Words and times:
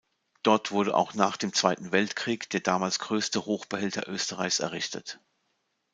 Dort 0.41 0.71
wurde 0.71 0.95
auch 0.95 1.13
nach 1.13 1.37
dem 1.37 1.53
Zweiten 1.53 1.91
Weltkrieg 1.91 2.49
der 2.49 2.61
damals 2.61 2.97
größte 2.97 3.45
Hochbehälter 3.45 4.07
Österreichs 4.09 4.59
errichtet. 4.59 5.19